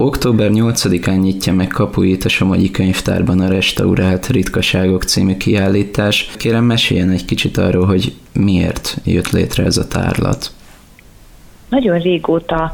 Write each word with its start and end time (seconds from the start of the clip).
Október 0.00 0.50
8-án 0.52 1.20
nyitja 1.20 1.52
meg 1.52 1.68
kapuit 1.68 2.24
a 2.24 2.28
Somogyi 2.28 2.70
Könyvtárban 2.70 3.40
a 3.40 3.48
Restaurált 3.48 4.26
Ritkaságok 4.26 5.02
című 5.02 5.36
kiállítás. 5.36 6.30
Kérem, 6.36 6.64
meséljen 6.64 7.10
egy 7.10 7.24
kicsit 7.24 7.56
arról, 7.56 7.86
hogy 7.86 8.14
miért 8.32 8.96
jött 9.04 9.30
létre 9.30 9.64
ez 9.64 9.76
a 9.76 9.88
tárlat. 9.88 10.50
Nagyon 11.68 11.98
régóta 11.98 12.70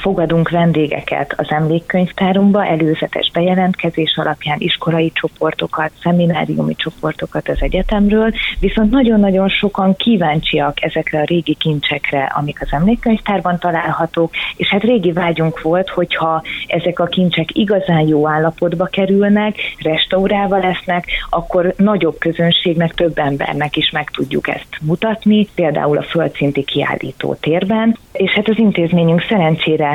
fogadunk 0.00 0.50
vendégeket 0.50 1.34
az 1.36 1.46
emlékkönyvtárunkba, 1.50 2.66
előzetes 2.66 3.30
bejelentkezés 3.32 4.16
alapján 4.16 4.56
iskolai 4.60 5.12
csoportokat, 5.14 5.90
szemináriumi 6.02 6.74
csoportokat 6.74 7.48
az 7.48 7.56
egyetemről, 7.60 8.32
viszont 8.60 8.90
nagyon-nagyon 8.90 9.48
sokan 9.48 9.96
kíváncsiak 9.96 10.82
ezekre 10.82 11.20
a 11.20 11.24
régi 11.24 11.54
kincsekre, 11.54 12.32
amik 12.36 12.62
az 12.62 12.68
emlékkönyvtárban 12.70 13.58
találhatók, 13.58 14.30
és 14.56 14.68
hát 14.68 14.82
régi 14.82 15.12
vágyunk 15.12 15.62
volt, 15.62 15.88
hogyha 15.88 16.42
ezek 16.66 16.98
a 16.98 17.06
kincsek 17.06 17.56
igazán 17.56 18.06
jó 18.06 18.28
állapotba 18.28 18.84
kerülnek, 18.84 19.56
restaurálva 19.78 20.58
lesznek, 20.58 21.04
akkor 21.30 21.74
nagyobb 21.76 22.18
közönségnek, 22.18 22.94
több 22.94 23.18
embernek 23.18 23.76
is 23.76 23.90
meg 23.90 24.10
tudjuk 24.10 24.48
ezt 24.48 24.78
mutatni, 24.82 25.48
például 25.54 25.98
a 25.98 26.02
földszinti 26.02 26.64
kiállító 26.64 27.34
térben, 27.34 27.96
és 28.12 28.30
hát 28.30 28.48
az 28.48 28.58
intézményünk 28.58 29.22
szerencsére 29.28 29.87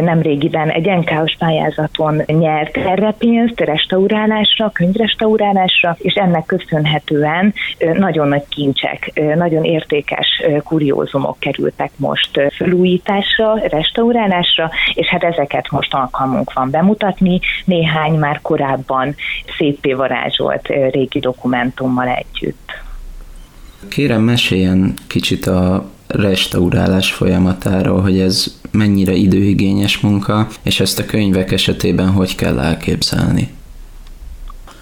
nemrégiben 0.00 0.70
egy 0.70 0.86
NK-os 0.86 1.36
pályázaton 1.38 2.22
nyert 2.26 2.76
erre 2.76 3.14
pénzt, 3.18 3.60
restaurálásra, 3.60 4.70
könyvrestaurálásra, 4.70 5.96
és 5.98 6.14
ennek 6.14 6.46
köszönhetően 6.46 7.54
nagyon 7.94 8.28
nagy 8.28 8.44
kincsek, 8.48 9.20
nagyon 9.36 9.64
értékes 9.64 10.42
kuriózumok 10.64 11.38
kerültek 11.38 11.90
most 11.96 12.40
felújításra, 12.50 13.58
restaurálásra, 13.68 14.70
és 14.94 15.06
hát 15.06 15.24
ezeket 15.24 15.70
most 15.70 15.94
alkalmunk 15.94 16.52
van 16.52 16.70
bemutatni, 16.70 17.40
néhány 17.64 18.12
már 18.18 18.40
korábban 18.42 19.14
szépé 19.58 19.92
varázsolt 19.92 20.66
régi 20.90 21.18
dokumentummal 21.18 22.08
együtt. 22.08 22.70
Kérem, 23.88 24.22
meséljen 24.22 24.94
kicsit 25.06 25.46
a 25.46 25.90
restaurálás 26.10 27.12
folyamatáról, 27.12 28.00
hogy 28.00 28.18
ez 28.18 28.54
mennyire 28.70 29.12
időigényes 29.12 30.00
munka, 30.00 30.48
és 30.62 30.80
ezt 30.80 30.98
a 30.98 31.06
könyvek 31.06 31.52
esetében 31.52 32.10
hogy 32.10 32.34
kell 32.34 32.58
elképzelni. 32.58 33.48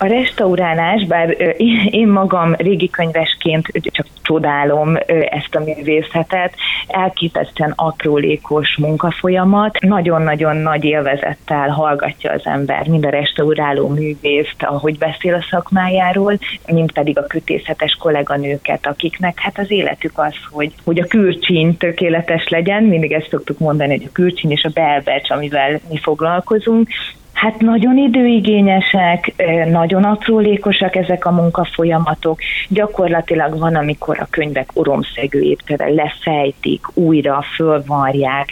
A 0.00 0.06
restaurálás, 0.06 1.04
bár 1.04 1.54
én 1.90 2.08
magam 2.08 2.54
régi 2.54 2.90
könyvesként 2.90 3.66
csak 3.82 4.06
csodálom 4.22 4.96
ezt 5.06 5.54
a 5.54 5.60
művészetet, 5.60 6.54
elképesztően 6.86 7.72
aprólékos 7.76 8.76
munkafolyamat, 8.76 9.80
nagyon-nagyon 9.80 10.56
nagy 10.56 10.84
élvezettel 10.84 11.68
hallgatja 11.68 12.32
az 12.32 12.40
ember, 12.44 12.88
mind 12.88 13.04
a 13.04 13.10
restauráló 13.10 13.88
művészt, 13.88 14.62
ahogy 14.62 14.98
beszél 14.98 15.34
a 15.34 15.46
szakmájáról, 15.50 16.38
mint 16.66 16.92
pedig 16.92 17.18
a 17.18 17.26
kötészetes 17.26 17.96
kolléganőket, 18.00 18.86
akiknek 18.86 19.38
hát 19.38 19.58
az 19.58 19.70
életük 19.70 20.18
az, 20.18 20.34
hogy, 20.50 20.72
hogy 20.84 21.00
a 21.00 21.06
külcsín 21.06 21.76
tökéletes 21.76 22.48
legyen, 22.48 22.82
mindig 22.82 23.12
ezt 23.12 23.28
szoktuk 23.30 23.58
mondani, 23.58 23.96
hogy 23.96 24.06
a 24.06 24.12
külcsín 24.12 24.50
és 24.50 24.64
a 24.64 24.70
belbecs, 24.74 25.30
amivel 25.30 25.80
mi 25.88 25.98
foglalkozunk, 25.98 26.88
Hát 27.40 27.60
nagyon 27.60 27.96
időigényesek, 27.96 29.34
nagyon 29.70 30.04
aprólékosak 30.04 30.96
ezek 30.96 31.26
a 31.26 31.30
munkafolyamatok. 31.30 32.38
Gyakorlatilag 32.68 33.58
van, 33.58 33.74
amikor 33.74 34.18
a 34.20 34.26
könyvek 34.30 34.70
oromszegőjét 34.74 35.62
például 35.64 35.94
lefejtik, 35.94 36.86
újra 36.94 37.44
fölvarják, 37.54 38.48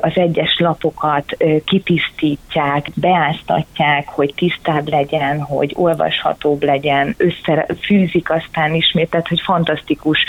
az 0.00 0.12
egyes 0.14 0.56
lapokat 0.58 1.36
kitisztítják, 1.64 2.86
beáztatják, 2.94 4.08
hogy 4.08 4.32
tisztább 4.36 4.88
legyen, 4.88 5.40
hogy 5.40 5.72
olvashatóbb 5.76 6.62
legyen, 6.62 7.14
összefűzik 7.16 8.30
aztán 8.30 8.74
ismét, 8.74 9.10
tehát 9.10 9.28
hogy 9.28 9.40
fantasztikus 9.40 10.24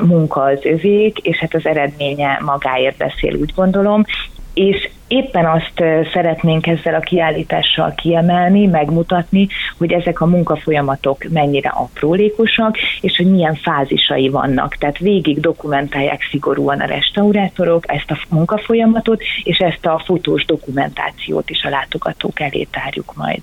munka 0.00 0.42
az 0.42 0.64
övék, 0.64 1.18
és 1.18 1.38
hát 1.38 1.54
az 1.54 1.66
eredménye 1.66 2.38
magáért 2.44 2.96
beszél, 2.96 3.34
úgy 3.34 3.52
gondolom 3.54 4.04
és 4.54 4.90
éppen 5.08 5.46
azt 5.46 5.84
szeretnénk 6.12 6.66
ezzel 6.66 6.94
a 6.94 7.00
kiállítással 7.00 7.94
kiemelni, 7.94 8.66
megmutatni, 8.66 9.48
hogy 9.78 9.92
ezek 9.92 10.20
a 10.20 10.26
munkafolyamatok 10.26 11.24
mennyire 11.28 11.68
aprólékosak, 11.68 12.76
és 13.00 13.16
hogy 13.16 13.30
milyen 13.30 13.54
fázisai 13.54 14.28
vannak. 14.28 14.76
Tehát 14.76 14.98
végig 14.98 15.40
dokumentálják 15.40 16.22
szigorúan 16.30 16.80
a 16.80 16.86
restaurátorok 16.86 17.92
ezt 17.92 18.10
a 18.10 18.18
munkafolyamatot, 18.28 19.22
és 19.42 19.58
ezt 19.58 19.86
a 19.86 20.02
fotós 20.04 20.44
dokumentációt 20.44 21.50
is 21.50 21.62
a 21.62 21.68
látogatók 21.68 22.40
elé 22.40 22.66
tárjuk 22.70 23.14
majd. 23.16 23.40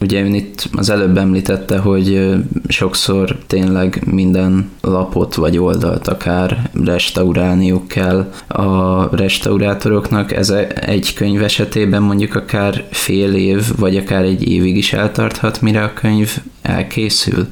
Ugye 0.00 0.22
ön 0.22 0.34
itt 0.34 0.68
az 0.72 0.90
előbb 0.90 1.16
említette, 1.16 1.78
hogy 1.78 2.34
sokszor 2.68 3.36
tényleg 3.46 4.02
minden 4.06 4.70
lapot 4.80 5.34
vagy 5.34 5.58
oldalt 5.58 6.08
akár 6.08 6.70
restaurálniuk 6.84 7.88
kell 7.88 8.32
a 8.48 9.16
restaurátoroknak. 9.16 10.32
Ez 10.32 10.50
egy 10.74 11.14
könyv 11.14 11.42
esetében 11.42 12.02
mondjuk 12.02 12.34
akár 12.34 12.84
fél 12.90 13.34
év, 13.34 13.76
vagy 13.76 13.96
akár 13.96 14.24
egy 14.24 14.48
évig 14.48 14.76
is 14.76 14.92
eltarthat, 14.92 15.60
mire 15.60 15.82
a 15.82 15.92
könyv 15.92 16.36
elkészül? 16.62 17.46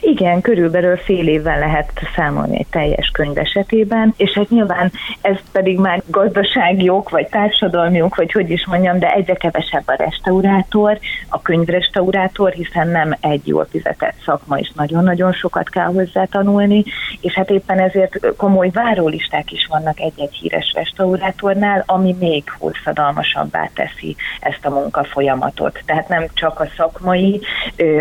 Igen, 0.00 0.40
körülbelül 0.40 0.96
fél 0.96 1.28
évvel 1.28 1.58
lehet 1.58 1.92
számolni 2.14 2.58
egy 2.58 2.66
teljes 2.70 3.10
könyv 3.12 3.38
esetében, 3.38 4.14
és 4.16 4.32
hát 4.32 4.48
nyilván 4.48 4.92
ez 5.20 5.36
pedig 5.52 5.78
már 5.78 6.02
gazdasági 6.06 6.88
ok, 6.88 7.10
vagy 7.10 7.26
társadalmi 7.28 8.02
ok, 8.02 8.16
vagy 8.16 8.32
hogy 8.32 8.50
is 8.50 8.66
mondjam, 8.66 8.98
de 8.98 9.12
egyre 9.12 9.34
kevesebb 9.34 9.82
a 9.86 9.94
restaurátor, 9.96 10.98
a 11.28 11.42
könyvrestaurátor, 11.42 12.52
hiszen 12.52 12.88
nem 12.88 13.16
egy 13.20 13.46
jól 13.46 13.66
fizetett 13.70 14.14
szakma, 14.24 14.58
és 14.58 14.70
nagyon-nagyon 14.74 15.32
sokat 15.32 15.68
kell 15.68 15.86
hozzá 15.86 16.24
tanulni, 16.24 16.84
és 17.20 17.34
hát 17.34 17.50
éppen 17.50 17.78
ezért 17.78 18.36
komoly 18.36 18.70
várólisták 18.70 19.52
is 19.52 19.66
vannak 19.70 20.00
egy-egy 20.00 20.34
híres 20.34 20.72
restaurátornál, 20.74 21.82
ami 21.86 22.16
még 22.18 22.44
hosszadalmasabbá 22.58 23.70
teszi 23.74 24.16
ezt 24.40 24.66
a 24.66 24.70
munkafolyamatot. 24.70 25.82
Tehát 25.86 26.08
nem 26.08 26.26
csak 26.34 26.60
a 26.60 26.68
szakmai, 26.76 27.40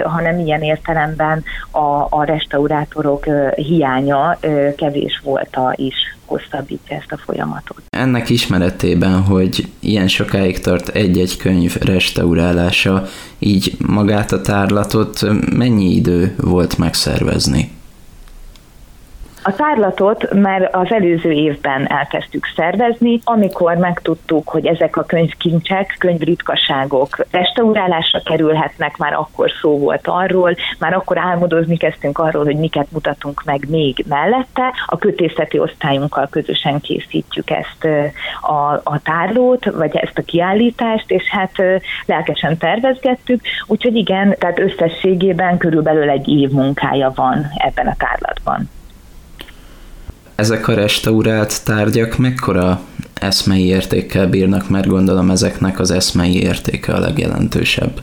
hanem 0.04 0.40
ilyen 0.40 0.62
értelemben 0.62 1.44
a 1.72 2.02
a, 2.10 2.24
restaurátorok 2.24 3.26
hiánya 3.56 4.40
kevés 4.78 5.22
volta 5.24 5.74
is 5.76 5.96
hosszabbítja 6.26 6.96
ezt 6.96 7.12
a 7.12 7.18
folyamatot. 7.18 7.82
Ennek 7.90 8.30
ismeretében, 8.30 9.22
hogy 9.22 9.68
ilyen 9.80 10.08
sokáig 10.08 10.60
tart 10.60 10.90
egy-egy 10.90 11.38
könyv 11.38 11.76
restaurálása, 11.76 13.04
így 13.40 13.74
magát 13.88 14.32
a 14.32 14.42
tárlatot 14.42 15.20
mennyi 15.58 15.96
idő 15.96 16.36
volt 16.38 16.78
megszervezni? 16.78 17.72
A 19.44 19.56
tárlatot 19.56 20.34
már 20.34 20.70
az 20.72 20.92
előző 20.92 21.32
évben 21.32 21.88
elkezdtük 21.88 22.46
szervezni, 22.56 23.20
amikor 23.24 23.76
megtudtuk, 23.76 24.50
hogy 24.50 24.66
ezek 24.66 24.98
a 24.98 25.04
könyvkincsek, 25.04 25.96
könyvritkaságok 26.00 27.26
restaurálásra 27.32 28.22
kerülhetnek, 28.26 28.98
már 28.98 29.14
akkor 29.14 29.52
szó 29.62 29.78
volt 29.78 30.08
arról, 30.08 30.56
már 30.80 30.94
akkor 30.94 31.18
álmodozni 31.18 31.78
kezdtünk 31.78 32.18
arról, 32.18 32.44
hogy 32.44 32.56
miket 32.56 32.92
mutatunk 32.92 33.44
meg 33.46 33.66
még 33.70 34.06
mellette. 34.08 34.74
A 34.86 34.98
kötészeti 34.98 35.60
osztályunkkal 35.60 36.28
közösen 36.30 36.80
készítjük 36.80 37.50
ezt 37.50 37.88
a, 38.42 38.74
a 38.84 39.00
tárlót, 39.04 39.66
vagy 39.66 39.96
ezt 39.96 40.18
a 40.18 40.24
kiállítást, 40.24 41.12
és 41.12 41.30
hát 41.30 41.52
lelkesen 42.06 42.58
tervezgettük, 42.58 43.42
úgyhogy 43.68 43.96
igen, 43.96 44.36
tehát 44.40 44.60
összességében 44.60 45.58
körülbelül 45.58 46.10
egy 46.10 46.28
év 46.28 46.50
munkája 46.50 47.12
van 47.16 47.46
ebben 47.58 47.88
a 47.88 47.96
tárlatban. 47.98 48.70
Ezek 50.42 50.68
a 50.68 50.74
restaurált 50.74 51.64
tárgyak 51.64 52.18
mekkora 52.18 52.82
eszmei 53.14 53.66
értékkel 53.66 54.28
bírnak, 54.28 54.70
mert 54.70 54.88
gondolom 54.88 55.30
ezeknek 55.30 55.80
az 55.80 55.92
eszmei 55.92 56.42
értéke 56.42 56.94
a 56.94 57.00
legjelentősebb. 57.00 58.02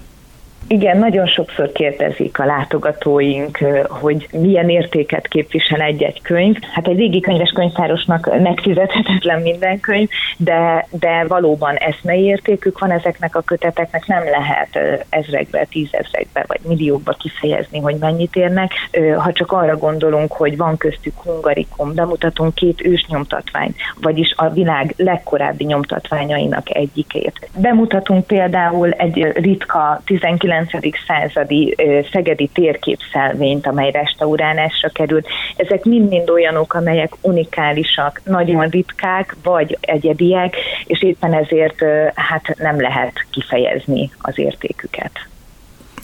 Igen, 0.70 0.98
nagyon 0.98 1.26
sokszor 1.26 1.72
kérdezik 1.72 2.38
a 2.38 2.44
látogatóink, 2.44 3.58
hogy 3.88 4.28
milyen 4.32 4.68
értéket 4.68 5.28
képvisel 5.28 5.80
egy-egy 5.80 6.22
könyv. 6.22 6.56
Hát 6.72 6.86
egy 6.86 6.96
régi 6.96 7.20
könyves 7.20 7.50
könyvtárosnak 7.50 8.40
megfizethetetlen 8.42 9.42
minden 9.42 9.80
könyv, 9.80 10.08
de, 10.36 10.86
de 10.90 11.24
valóban 11.28 11.74
eszmei 11.74 12.22
értékük 12.22 12.78
van 12.78 12.90
ezeknek 12.90 13.36
a 13.36 13.40
köteteknek, 13.40 14.06
nem 14.06 14.24
lehet 14.24 15.04
ezrekbe, 15.08 15.66
tízezrekbe 15.70 16.44
vagy 16.46 16.60
milliókba 16.66 17.12
kifejezni, 17.12 17.78
hogy 17.78 17.96
mennyit 18.00 18.36
érnek. 18.36 18.72
Ha 19.16 19.32
csak 19.32 19.52
arra 19.52 19.76
gondolunk, 19.76 20.32
hogy 20.32 20.56
van 20.56 20.76
köztük 20.76 21.14
hungarikum, 21.24 21.94
bemutatunk 21.94 22.54
két 22.54 22.84
ősnyomtatványt, 22.84 23.76
vagyis 24.00 24.34
a 24.36 24.48
világ 24.48 24.94
legkorábbi 24.96 25.64
nyomtatványainak 25.64 26.76
egyikét. 26.76 27.48
Bemutatunk 27.56 28.26
például 28.26 28.90
egy 28.90 29.32
ritka 29.34 30.00
19 30.04 30.56
19. 30.66 30.96
századi 31.06 31.76
szegedi 32.12 32.50
térképszelvényt, 32.52 33.66
amely 33.66 33.90
restaurálásra 33.90 34.88
került. 34.88 35.26
Ezek 35.56 35.84
mind-mind 35.84 36.30
olyanok, 36.30 36.74
amelyek 36.74 37.12
unikálisak, 37.20 38.20
nagyon 38.24 38.68
ritkák, 38.68 39.36
vagy 39.42 39.78
egyediek, 39.80 40.56
és 40.84 41.02
éppen 41.02 41.34
ezért 41.34 41.84
hát 42.14 42.54
nem 42.58 42.80
lehet 42.80 43.26
kifejezni 43.30 44.10
az 44.18 44.38
értéküket. 44.38 45.28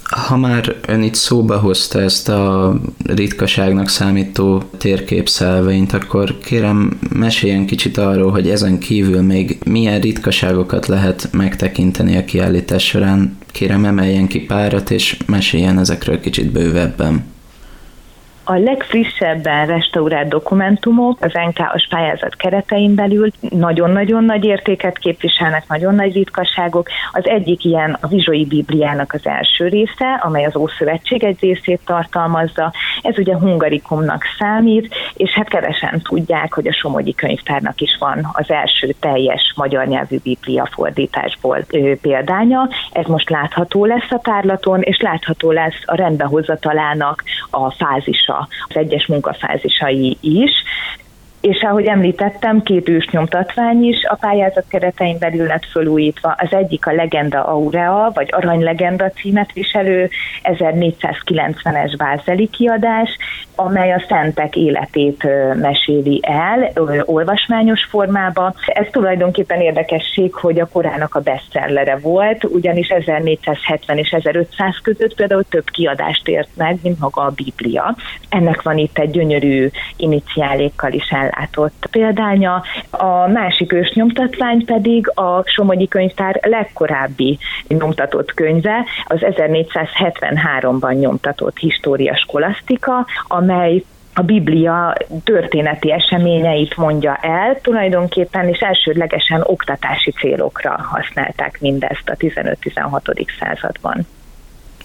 Ha 0.05 0.37
már 0.37 0.77
ön 0.87 1.03
itt 1.03 1.15
szóba 1.15 1.59
hozta 1.59 2.01
ezt 2.01 2.29
a 2.29 2.75
ritkaságnak 3.05 3.89
számító 3.89 4.63
térképszelvényt, 4.79 5.93
akkor 5.93 6.39
kérem 6.39 6.99
meséljen 7.13 7.67
kicsit 7.67 7.99
arról, 7.99 8.31
hogy 8.31 8.51
ezen 8.51 8.79
kívül 8.79 9.23
még 9.23 9.59
milyen 9.65 10.01
ritkaságokat 10.01 10.87
lehet 10.87 11.29
megtekinteni 11.33 12.17
a 12.17 12.25
kiállítás 12.25 12.87
során. 12.87 13.39
Kérem 13.53 13.85
emeljen 13.85 14.27
ki 14.27 14.41
párat, 14.41 14.91
és 14.91 15.17
meséljen 15.27 15.79
ezekről 15.79 16.21
kicsit 16.21 16.53
bővebben. 16.53 17.34
A 18.47 18.55
legfrissebben 18.55 19.67
restaurált 19.67 20.29
dokumentumok 20.29 21.19
az 21.21 21.33
NK-as 21.33 21.87
pályázat 21.91 22.37
keretein 22.37 22.95
belül 22.95 23.31
nagyon-nagyon 23.41 24.25
nagy 24.25 24.45
értéket 24.45 24.99
képviselnek, 24.99 25.69
nagyon 25.69 25.95
nagy 25.95 26.13
ritkaságok. 26.13 26.89
Az 27.13 27.27
egyik 27.27 27.65
ilyen 27.65 27.97
a 28.01 28.07
Vizsói 28.07 28.47
Bibliának 28.47 29.13
az 29.13 29.27
első 29.27 29.69
része, 29.69 30.21
amely 30.23 30.45
az 30.45 30.57
Ószövetség 30.57 31.25
egy 31.25 31.37
részét 31.41 31.81
tartalmazza. 31.87 32.73
Ez 33.03 33.19
ugye 33.19 33.37
hungarikumnak 33.37 34.25
számít, 34.39 34.95
és 35.15 35.31
hát 35.31 35.49
kevesen 35.49 36.01
tudják, 36.01 36.55
hogy 36.55 36.67
a 36.67 36.73
Somogyi 36.73 37.15
Könyvtárnak 37.15 37.81
is 37.81 37.97
van 37.99 38.31
az 38.33 38.51
első 38.51 38.95
teljes 39.01 39.53
magyar 39.57 39.87
nyelvű 39.87 40.19
Biblia 40.23 40.69
fordításból 40.73 41.65
példánya. 42.01 42.69
Ez 42.93 43.05
most 43.07 43.31
látható 43.31 43.85
lesz 43.85 44.11
a 44.11 44.21
tárlaton, 44.23 44.81
és 44.81 45.01
látható 45.01 45.51
lesz 45.51 45.83
a 45.85 45.95
rendbehozatalának 45.95 47.23
a 47.55 47.71
fázisa 47.71 48.49
az 48.69 48.77
egyes 48.77 49.07
munkafázisai 49.07 50.17
is, 50.21 50.51
és 51.45 51.63
ahogy 51.63 51.87
említettem, 51.87 52.63
két 52.63 52.89
ősnyomtatvány 52.89 53.85
is 53.85 54.05
a 54.09 54.15
pályázat 54.15 54.65
keretein 54.69 55.19
belül 55.19 55.47
lett 55.47 55.65
fölújítva. 55.71 56.35
Az 56.39 56.53
egyik 56.53 56.87
a 56.87 56.93
Legenda 56.93 57.45
Aurea, 57.45 58.11
vagy 58.15 58.29
Arany 58.31 58.63
Legenda 58.63 59.11
címet 59.11 59.53
viselő 59.53 60.11
1490-es 60.43 61.95
bázeli 61.97 62.49
kiadás, 62.49 63.17
amely 63.55 63.93
a 63.93 64.05
szentek 64.09 64.57
életét 64.57 65.29
meséli 65.55 66.21
el 66.23 66.71
olvasmányos 67.05 67.85
formába. 67.85 68.55
Ez 68.67 68.87
tulajdonképpen 68.91 69.61
érdekesség, 69.61 70.35
hogy 70.35 70.61
a 70.61 70.69
korának 70.73 71.15
a 71.15 71.21
bestsellere 71.21 71.97
volt, 71.97 72.45
ugyanis 72.45 72.89
1470 72.89 73.99
és 73.99 74.11
1500 74.11 74.79
között 74.83 75.15
például 75.15 75.45
több 75.49 75.71
kiadást 75.71 76.29
ért 76.29 76.51
meg, 76.57 76.79
mint 76.83 76.99
maga 76.99 77.23
a 77.23 77.35
Biblia. 77.35 77.97
Ennek 78.29 78.63
van 78.63 78.79
itt 78.79 78.99
egy 78.99 79.11
gyönyörű 79.11 79.69
iniciálékkal 79.97 80.93
is 80.93 81.11
ellátott 81.35 81.87
példánya. 81.91 82.63
A 82.91 83.27
másik 83.29 83.73
ősnyomtatvány 83.73 84.65
pedig 84.65 85.11
a 85.15 85.43
Somogyi 85.45 85.89
Könyvtár 85.89 86.41
legkorábbi 86.43 87.39
nyomtatott 87.69 88.35
könyve, 88.35 88.85
az 89.05 89.19
1473-ban 89.21 90.99
nyomtatott 90.99 91.59
História 91.59 92.17
Skolasztika, 92.17 93.07
amely 93.29 93.85
a 94.17 94.23
Biblia 94.23 94.95
történeti 95.25 95.93
eseményeit 95.93 96.77
mondja 96.77 97.15
el, 97.15 97.61
tulajdonképpen 97.61 98.49
és 98.49 98.59
elsődlegesen 98.59 99.41
oktatási 99.45 100.11
célokra 100.11 100.81
használták 100.83 101.61
mindezt 101.61 102.09
a 102.09 102.15
15-16. 102.17 103.27
században. 103.39 104.07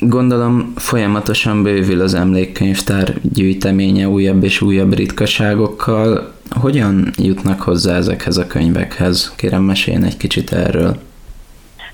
Gondolom 0.02 0.74
folyamatosan 0.75 1.63
bővül 1.63 2.02
az 2.02 2.13
emlékkönyvtár 2.13 3.13
gyűjteménye 3.22 4.07
újabb 4.07 4.44
és 4.44 4.62
újabb 4.62 4.94
ritkaságokkal. 4.94 6.34
Hogyan 6.50 7.12
jutnak 7.18 7.62
hozzá 7.62 7.96
ezekhez 7.96 8.38
a 8.38 8.48
könyvekhez? 8.48 9.34
Kérem 9.36 9.63
meséljen 9.63 10.04
egy 10.04 10.18
kicsit 10.18 10.51
erről. 10.51 11.00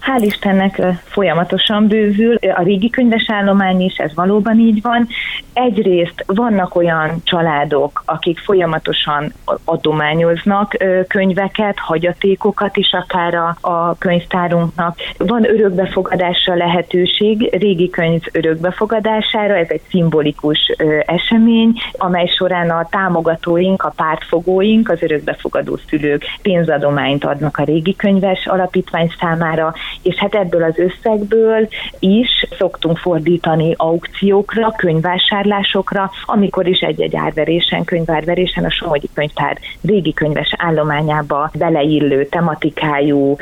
Hál' 0.06 0.24
Istennek 0.24 0.82
folyamatosan 1.04 1.88
bővül, 1.88 2.36
a 2.36 2.64
régi 2.64 2.90
könyves 2.90 3.26
állomány 3.28 3.82
is, 3.82 3.98
ez 3.98 4.14
valóban 4.16 4.60
így 4.60 4.82
van. 4.82 5.08
Egyrészt 5.54 6.24
vannak 6.28 6.76
olyan 6.76 7.22
családok, 7.24 8.04
akik 8.06 8.40
folyamatosan 8.40 9.34
adományoznak 9.64 10.76
könyveket, 11.08 11.80
hagyatékokat 11.80 12.78
is 12.78 12.92
akár 12.92 13.34
a, 13.34 13.58
a 13.62 13.98
könyvtárunknak. 13.98 14.98
Van 15.18 15.50
örökbefogadásra 15.50 16.56
lehetőség, 16.56 17.56
régi 17.58 17.90
könyv 17.90 18.22
örökbefogadására, 18.32 19.56
ez 19.56 19.70
egy 19.70 19.82
szimbolikus 19.90 20.74
esemény, 21.06 21.74
amely 21.92 22.28
során 22.28 22.70
a 22.70 22.88
támogatóink, 22.90 23.84
a 23.84 23.94
pártfogóink, 23.96 24.90
az 24.90 25.02
örökbefogadó 25.02 25.78
szülők 25.90 26.24
pénzadományt 26.42 27.26
adnak 27.26 27.58
a 27.58 27.64
régi 27.64 27.96
könyves 27.96 28.48
alapítvány 28.48 29.12
számára, 29.20 29.74
és 30.02 30.16
hát 30.16 30.36
ebből 30.36 30.64
az 30.64 30.78
összegből 30.78 31.68
is 32.00 32.46
szoktunk 32.58 32.98
fordítani 32.98 33.74
aukciókra, 33.78 34.74
könyvvásárlásokra, 34.78 36.12
amikor 36.26 36.68
is 36.68 36.80
egy-egy 36.80 37.16
árverésen, 37.16 37.84
könyvárverésen 37.84 38.66
a 38.66 38.72
Somogyi 38.72 39.10
Könyvtár 39.14 39.58
régi 39.82 40.14
könyves 40.14 40.54
állományába 40.58 41.52
beleillő 41.58 42.26
tematikájú 42.26 43.36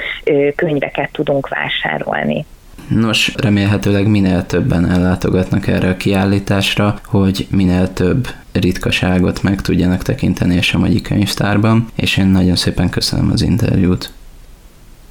könyveket 0.55 1.11
tudunk 1.11 1.47
vásárolni. 1.47 2.45
Nos, 2.88 3.33
remélhetőleg 3.38 4.07
minél 4.07 4.45
többen 4.45 4.91
ellátogatnak 4.91 5.67
erre 5.67 5.89
a 5.89 5.97
kiállításra, 5.97 6.99
hogy 7.06 7.47
minél 7.49 7.94
több 7.94 8.27
ritkaságot 8.51 9.44
meg 9.44 9.61
tudjanak 9.61 10.01
tekinteni 10.01 10.57
a 10.57 10.61
Somogyi 10.61 11.01
Könyvtárban, 11.01 11.88
és 11.95 12.17
én 12.17 12.25
nagyon 12.25 12.56
szépen 12.56 12.89
köszönöm 12.89 13.29
az 13.31 13.41
interjút. 13.41 14.11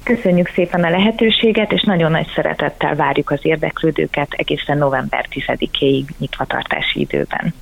Köszönjük 0.03 0.47
szépen 0.47 0.83
a 0.83 0.89
lehetőséget, 0.89 1.71
és 1.71 1.83
nagyon 1.83 2.11
nagy 2.11 2.27
szeretettel 2.35 2.95
várjuk 2.95 3.29
az 3.29 3.39
érdeklődőket 3.41 4.33
egészen 4.33 4.77
november 4.77 5.25
10-éig 5.29 6.05
nyitvatartási 6.17 6.99
időben. 6.99 7.53